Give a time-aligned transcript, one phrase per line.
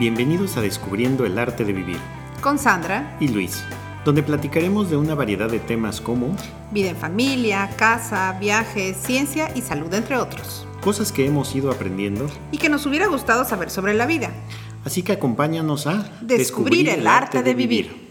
[0.00, 1.98] Bienvenidos a Descubriendo el Arte de Vivir.
[2.40, 3.18] Con Sandra.
[3.20, 3.62] Y Luis,
[4.02, 6.34] donde platicaremos de una variedad de temas como
[6.70, 10.66] vida en familia, casa, viajes, ciencia y salud, entre otros.
[10.80, 14.30] Cosas que hemos ido aprendiendo y que nos hubiera gustado saber sobre la vida.
[14.86, 18.10] Así que acompáñanos a Descubrir, Descubrir el, arte de vivir.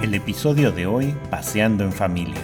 [0.00, 2.40] El episodio de hoy, Paseando en familia.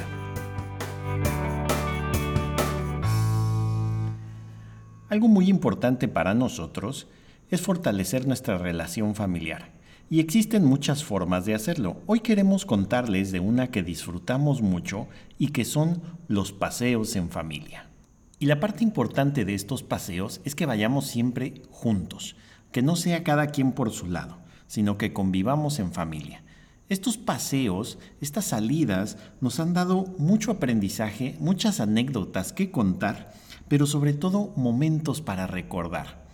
[5.09, 7.07] Algo muy importante para nosotros
[7.51, 9.73] es fortalecer nuestra relación familiar.
[10.11, 12.01] Y existen muchas formas de hacerlo.
[12.07, 15.07] Hoy queremos contarles de una que disfrutamos mucho
[15.39, 17.91] y que son los paseos en familia.
[18.39, 22.37] Y la parte importante de estos paseos es que vayamos siempre juntos,
[22.73, 26.43] que no sea cada quien por su lado, sino que convivamos en familia.
[26.89, 33.35] Estos paseos, estas salidas, nos han dado mucho aprendizaje, muchas anécdotas que contar,
[33.69, 36.28] pero sobre todo momentos para recordar.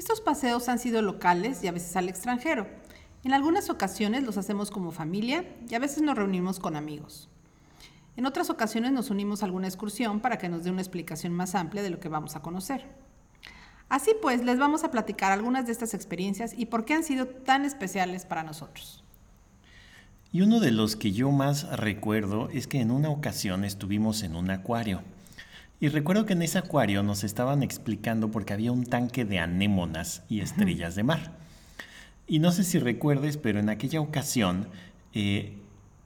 [0.00, 2.66] Estos paseos han sido locales y a veces al extranjero.
[3.22, 7.28] En algunas ocasiones los hacemos como familia y a veces nos reunimos con amigos.
[8.16, 11.54] En otras ocasiones nos unimos a alguna excursión para que nos dé una explicación más
[11.54, 12.86] amplia de lo que vamos a conocer.
[13.90, 17.26] Así pues, les vamos a platicar algunas de estas experiencias y por qué han sido
[17.26, 19.04] tan especiales para nosotros.
[20.32, 24.34] Y uno de los que yo más recuerdo es que en una ocasión estuvimos en
[24.34, 25.02] un acuario.
[25.80, 30.22] Y recuerdo que en ese acuario nos estaban explicando porque había un tanque de anémonas
[30.28, 31.32] y estrellas de mar.
[32.26, 34.68] Y no sé si recuerdes, pero en aquella ocasión
[35.14, 35.54] eh,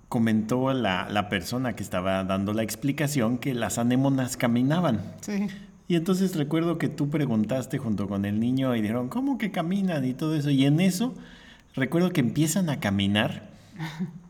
[0.08, 5.02] comentó la, la, persona que estaba dando la explicación que las anémonas caminaban.
[5.20, 5.48] Sí.
[5.88, 10.04] Y entonces recuerdo que tú preguntaste junto con el niño y dijeron, ¿cómo que caminan?
[10.04, 10.50] Y todo eso.
[10.50, 11.14] Y en eso
[11.74, 13.50] recuerdo que empiezan a caminar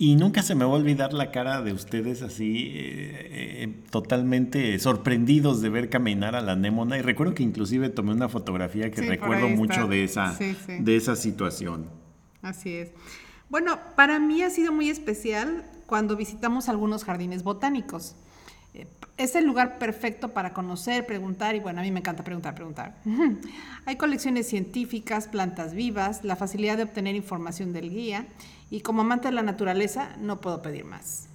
[0.00, 4.78] y nunca se me va a olvidar la cara de ustedes así, eh, eh, totalmente
[4.78, 6.96] sorprendidos de ver caminar a la anémona.
[6.96, 10.38] Y recuerdo que inclusive tomé una fotografía que recuerdo mucho de esa,
[10.78, 11.90] de esa situación.
[12.40, 12.92] Así es.
[13.50, 18.16] Bueno, para mí ha sido muy especial cuando visitamos algunos jardines botánicos.
[19.16, 22.96] Es el lugar perfecto para conocer, preguntar y bueno, a mí me encanta preguntar, preguntar.
[23.84, 28.26] Hay colecciones científicas, plantas vivas, la facilidad de obtener información del guía
[28.70, 31.26] y como amante de la naturaleza no puedo pedir más.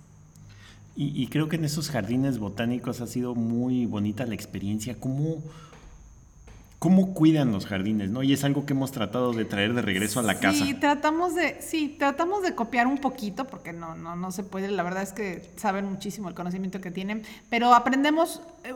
[0.98, 5.44] Y, creo que en esos jardines botánicos ha sido muy bonita la experiencia, cómo,
[6.80, 8.24] cómo cuidan los jardines, ¿no?
[8.24, 10.66] Y es algo que hemos tratado de traer de regreso a la casa.
[10.66, 14.70] Sí, tratamos de, sí, tratamos de copiar un poquito, porque no, no, no se puede,
[14.70, 18.74] la verdad es que saben muchísimo el conocimiento que tienen, pero aprendemos eh,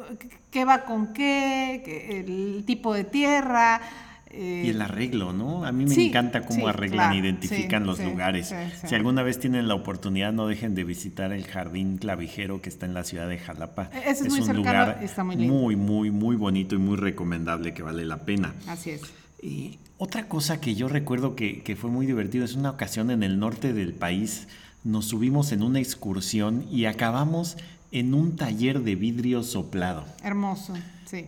[0.52, 3.82] qué va con qué, el tipo de tierra,
[4.31, 5.66] y el arreglo, ¿no?
[5.66, 8.53] A mí me encanta cómo arreglan, identifican los lugares.
[8.85, 12.85] Si alguna vez tienen la oportunidad, no dejen de visitar el Jardín Clavijero que está
[12.85, 13.89] en la ciudad de Jalapa.
[13.94, 18.18] E-, es, un lugar muy, muy, muy, muy bonito y muy recomendable que vale la
[18.18, 18.53] pena.
[18.68, 19.01] Así es.
[19.41, 23.23] Y otra cosa que yo recuerdo que, que fue muy divertido es una ocasión en
[23.23, 24.47] el norte del país.
[24.84, 27.57] Nos subimos en una excursión y acabamos
[27.91, 30.05] en un taller de vidrio soplado.
[30.23, 30.73] Hermoso.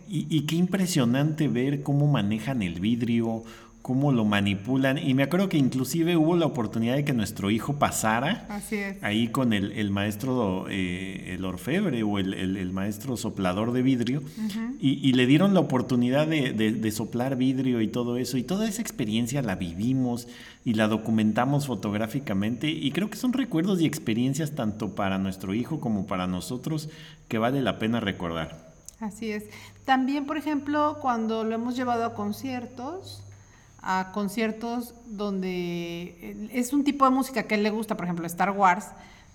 [0.08, 3.44] Y, qué impresionante ver cómo manejan el vidrio,
[3.82, 4.98] cómo lo manipulan.
[4.98, 8.48] Y me acuerdo que inclusive hubo la oportunidad de que nuestro hijo pasara
[9.02, 14.24] ahí con el, maestro, eh, el orfebre o el, maestro soplador de vidrio.
[14.80, 18.38] y, le dieron la oportunidad de, soplar vidrio y todo eso.
[18.38, 20.28] Y toda esa experiencia la vivimos
[20.64, 22.70] y la documentamos fotográficamente.
[22.70, 26.90] Y creo que son recuerdos y experiencias tanto para nuestro hijo como para nosotros
[27.28, 28.72] que vale la pena recordar.
[29.00, 29.46] Así es.
[29.86, 33.24] También, por ejemplo, cuando lo hemos llevado a conciertos,
[33.82, 38.06] a conciertos donde eh, es un tipo de música que a él le gusta, por
[38.06, 38.88] ejemplo, Star Wars,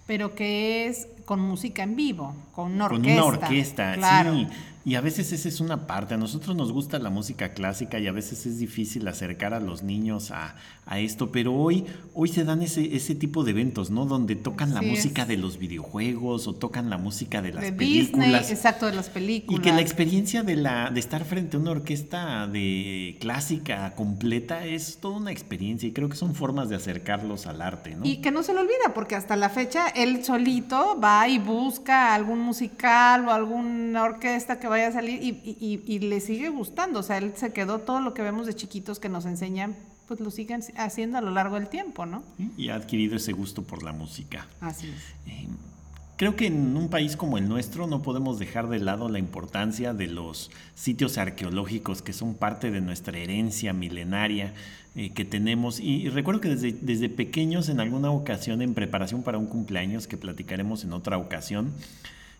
[0.07, 3.04] pero que es con música en vivo, con una orquesta.
[3.04, 4.32] Con una orquesta, claro.
[4.34, 4.48] sí.
[4.87, 6.14] Y a veces esa es una parte.
[6.14, 9.82] A nosotros nos gusta la música clásica y a veces es difícil acercar a los
[9.82, 10.54] niños a,
[10.94, 11.84] esto, pero hoy,
[12.14, 14.06] hoy se dan ese, ese tipo de eventos, ¿no?
[14.06, 18.29] Donde tocan la música de los videojuegos o tocan la música de las de películas.
[18.29, 19.58] Disney, exacto, de las películas.
[19.58, 24.64] Y que la experiencia de, la, de estar frente a una orquesta de clásica completa
[24.64, 28.06] es toda una experiencia y creo que son formas de acercarlos al arte, ¿no?
[28.06, 32.15] Y que no se lo olvida, porque hasta la fecha él solito va y busca
[32.15, 37.01] algún musical o alguna orquesta que vaya a salir y, le sigue gustando.
[37.01, 39.75] O sea, él se quedó todo lo que vemos de chiquitos que nos enseñan,
[40.07, 42.23] pues lo siguen haciendo a lo largo del tiempo, ¿no?
[42.57, 44.47] Y ha adquirido ese gusto por la música.
[44.61, 45.33] Así es.
[45.33, 45.49] Eh,
[46.17, 49.95] creo que en un país como el nuestro no podemos dejar de lado la importancia
[49.95, 54.55] de los sitios arqueológicos que son parte de nuestra herencia milenaria
[54.95, 55.79] eh, que tenemos.
[55.81, 60.17] Y, recuerdo que desde, desde pequeños, en alguna ocasión, en preparación para un cumpleaños que
[60.17, 61.73] platicaremos en otra ocasión,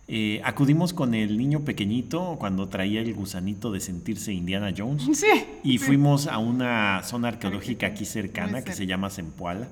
[0.09, 5.03] Eh, acudimos con el niño pequeñito cuando traía el gusanito de sentirse Indiana Jones.
[5.13, 5.27] Sí.
[5.63, 9.67] Y fuimos a una zona arqueológica aquí cercana que se llama Zempoala.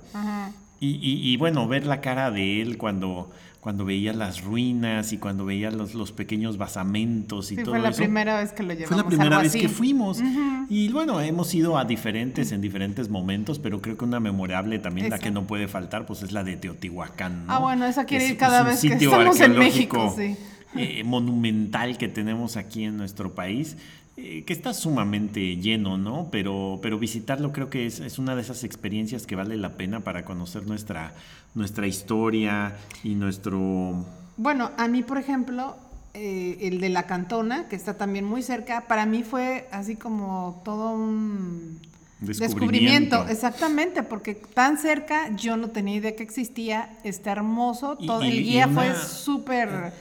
[0.81, 3.31] Y, y, bueno, ver la cara de él cuando,
[3.65, 7.81] cuando veía las ruinas y cuando veía los, los pequeños basamentos y todo eso.
[7.81, 8.89] Fue la primera vez que lo llevamos.
[8.89, 10.21] Fue la primera vez que fuimos.
[10.69, 15.09] Y bueno, hemos ido a diferentes, en diferentes momentos, pero creo que una memorable también,
[15.09, 17.45] la que no puede faltar, pues es la de Teotihuacán.
[17.47, 20.13] Ah, bueno, esa quiere ir cada vez que estamos en México.
[20.15, 20.37] Sí.
[20.75, 23.77] Eh, monumental que tenemos aquí en nuestro país.
[24.17, 26.29] Eh, que está sumamente lleno, ¿no?
[26.31, 29.99] Pero, pero visitarlo creo que es, es, una de esas experiencias que vale la pena
[29.99, 31.13] para conocer nuestra,
[31.53, 34.05] nuestra historia y nuestro...
[34.37, 35.75] Bueno, a mí, por ejemplo,
[36.13, 40.61] eh, el de la Cantona, que está también muy cerca, para mí fue así como
[40.63, 41.81] todo un...
[42.21, 43.27] Descubrimiento.
[43.27, 48.69] exactamente, porque tan cerca yo no tenía idea que existía, está hermoso, todo, el guía
[48.69, 49.91] fue súper eh,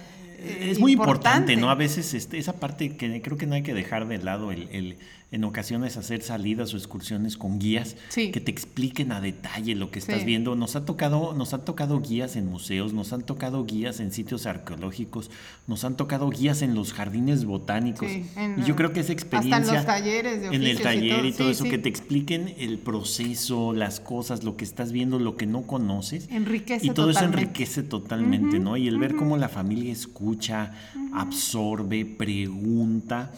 [0.44, 1.70] es muy importante, ¿no?
[1.70, 4.68] A veces este, esa parte que creo que no hay que dejar de lado el,
[4.70, 4.96] el,
[5.34, 9.98] en ocasiones hacer salidas o excursiones con guías que te expliquen a detalle lo que
[9.98, 10.54] estás viendo.
[10.54, 14.46] Nos ha tocado, nos han tocado guías en museos, nos han tocado guías en sitios
[14.46, 15.32] arqueológicos,
[15.66, 18.08] nos han tocado guías en los jardines botánicos.
[18.12, 21.32] y yo creo que esa experiencia hasta en los talleres de en el taller y
[21.32, 25.46] todo, eso que te expliquen el proceso, las cosas, lo que estás viendo, lo que
[25.46, 26.28] no conoces.
[26.30, 28.76] Enriquece y todo eso enriquece totalmente, ¿no?
[28.76, 30.72] Y el ver cómo la familia escucha,
[31.12, 33.32] absorbe, pregunta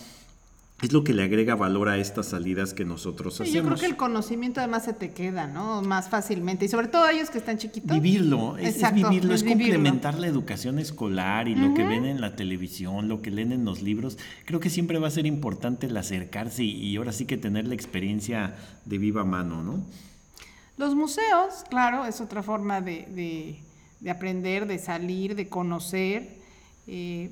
[0.82, 3.52] es lo que le agrega valor a estas salidas que nosotros hacemos.
[3.52, 5.80] yo creo que el conocimiento además se te queda, ¿no?
[5.80, 6.66] Más fácilmente.
[6.66, 7.98] Y sobre todo ellos que están chiquitos.
[7.98, 13.08] Vivirlo, es, vivirlo, es, complementar la educación escolar y lo que ven en la televisión,
[13.08, 14.18] lo que leen en los libros.
[14.44, 17.74] Creo que siempre va a ser importante el acercarse y, ahora sí que tener la
[17.74, 19.82] experiencia de viva mano, ¿no?
[20.76, 23.56] Los museos, claro, es otra forma de,
[24.00, 26.45] de aprender, de salir, de conocer.
[26.88, 27.30] Eh,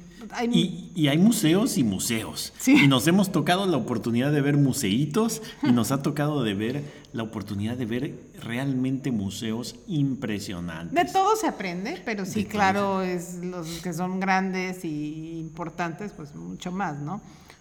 [0.51, 2.53] y, hay museos y museos.
[2.67, 6.83] Y nos hemos tocado la oportunidad de ver museitos y nos ha tocado de ver
[7.13, 10.93] la oportunidad de ver realmente museos impresionantes.
[10.93, 16.35] De todo se aprende, pero sí, claro, es los que son grandes y importantes, pues
[16.35, 17.21] mucho más, ¿no?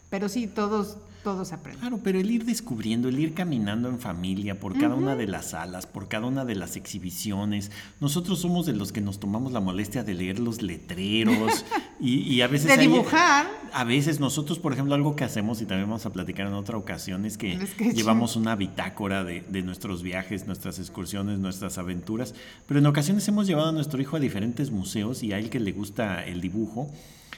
[0.10, 1.80] Pero sí, todos, todos aprenden.
[1.80, 5.52] Claro, pero el ir descubriendo, el ir caminando en familia por cada una de las
[5.52, 7.72] salas, por cada una de las exhibiciones.
[8.00, 11.66] Nosotros somos de los que nos tomamos la molestia de leer los letreros
[12.00, 12.68] y, a veces...
[12.68, 13.48] De dibujar.
[13.72, 16.78] A veces nosotros, por ejemplo, algo que hacemos y también vamos a platicar en otra
[16.78, 17.58] ocasión es que
[17.94, 22.36] llevamos una bitácora de, de nuestros viajes, nuestras excursiones, nuestras aventuras,
[22.68, 25.60] pero en ocasiones hemos llevado a nuestro hijo a diferentes museos y a él que
[25.60, 26.92] le gusta el dibujo,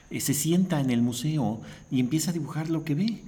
[0.10, 1.62] eh, se sienta en el museo
[1.92, 3.24] y empieza a dibujar lo que ve.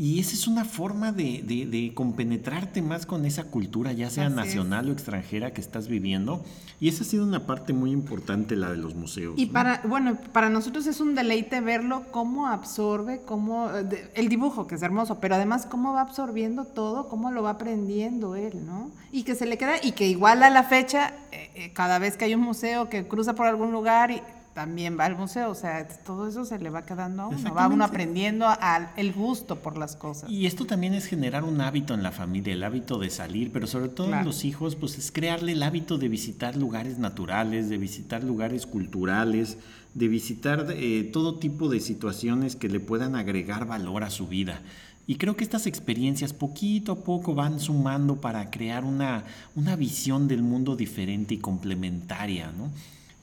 [0.00, 4.88] Y esa es una forma de, de, compenetrarte más con esa cultura, ya sea nacional
[4.88, 6.42] o extranjera que estás viviendo.
[6.80, 9.34] Y esa ha sido una parte muy importante, la de los museos.
[9.36, 13.68] Y para, bueno, para nosotros es un deleite verlo cómo absorbe, cómo,
[14.14, 18.36] el dibujo, que es hermoso, pero además cómo va absorbiendo todo, cómo lo va aprendiendo
[18.36, 18.90] él, ¿no?
[19.12, 22.16] Y que se le queda, y que igual a la fecha, eh, eh, cada vez
[22.16, 24.22] que hay un museo que cruza por algún lugar y
[24.54, 27.68] también va al museo, o sea, todo eso se le va quedando a uno, va
[27.68, 30.28] uno aprendiendo al, el gusto por las cosas.
[30.28, 33.66] Y esto también es generar un hábito en la familia, el hábito de salir, pero
[33.66, 37.78] sobre todo en los hijos, pues es crearle el hábito de visitar lugares naturales, de
[37.78, 39.56] visitar lugares culturales,
[39.94, 44.62] de visitar eh, todo tipo de situaciones que le puedan agregar valor a su vida.
[45.06, 49.24] Y creo que estas experiencias poquito a poco van sumando para crear una,
[49.56, 52.70] una visión del mundo diferente y complementaria, ¿no?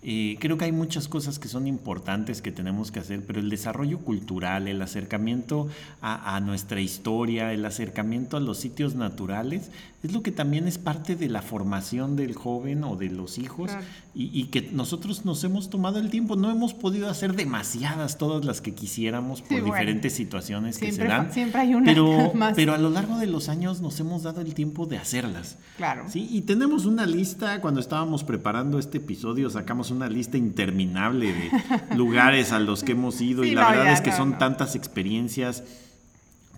[0.04, 3.50] Eh, creo que hay muchas cosas que son importantes que tenemos que hacer, pero el
[3.50, 5.68] desarrollo cultural, el acercamiento
[6.01, 9.72] a, nuestra historia, el acercamiento a los sitios naturales,
[10.04, 13.72] es lo que también es parte de la formación del joven o de los hijos
[14.13, 16.36] y, que nosotros nos hemos tomado el tiempo.
[16.36, 21.34] No hemos podido hacer demasiadas, todas las que quisiéramos por diferentes situaciones que se dan.
[21.34, 24.54] Siempre hay una pero, pero a lo largo de los años nos hemos dado el
[24.54, 25.58] tiempo de hacerlas.
[25.77, 26.06] Claro.
[26.08, 26.27] ¿sí?
[26.32, 31.51] Y tenemos una lista, cuando estábamos preparando este episodio, sacamos una lista interminable de
[31.96, 35.63] lugares a los que hemos ido y la verdad es que son tantas experiencias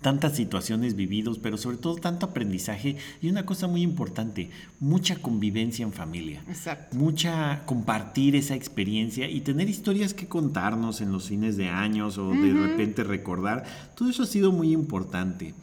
[0.00, 5.82] tantas situaciones vividos, pero sobre todo tanto aprendizaje y una cosa muy importante, mucha convivencia
[5.82, 6.42] en familia.
[6.48, 6.96] Exacto.
[6.96, 12.30] Mucha compartir esa experiencia y tener historias que contarnos en los fines de años o
[12.30, 13.64] de repente recordar.
[13.94, 15.54] Todo eso ha sido muy importante.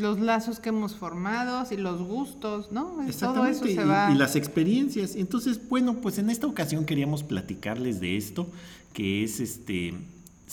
[0.00, 2.96] Los lazos que hemos formado y los gustos, ¿no?
[3.18, 4.10] Todo eso se va...
[4.10, 5.14] y las experiencias.
[5.14, 8.48] Entonces, bueno, pues en esta ocasión queríamos platicarles de esto,
[8.92, 9.94] que es este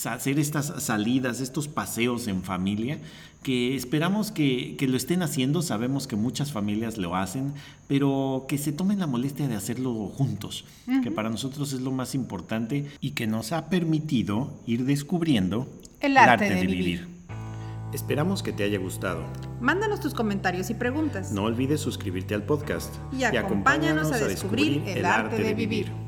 [0.05, 2.99] hacer estas salidas, estos paseos en familia,
[3.41, 7.53] que esperamos que, que, lo estén haciendo, sabemos que muchas familias lo hacen,
[7.87, 10.65] pero que se tomen la molestia de hacerlo juntos,
[11.01, 15.67] que para nosotros es lo más importante y que nos ha permitido ir descubriendo
[15.99, 17.16] el arte, de, vivir.
[17.93, 19.23] Esperamos que te haya gustado.
[19.61, 21.31] Mándanos tus comentarios y preguntas.
[21.31, 26.06] No olvides suscribirte al podcast y acompáñanos, a, descubrir el arte de vivir.